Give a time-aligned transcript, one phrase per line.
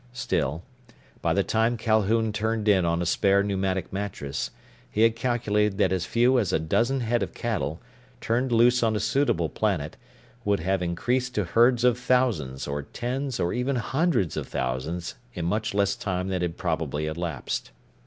[0.13, 0.63] Still,
[1.21, 4.49] by the time Calhoun turned in on a spare pneumatic mattress,
[4.89, 7.79] he had calculated that as few as a dozen head of cattle,
[8.19, 9.97] turned loose on a suitable planet,
[10.43, 15.45] would have increased to herds of thousands or tens or even hundreds of thousands in
[15.45, 17.69] much less time than had probably elapsed.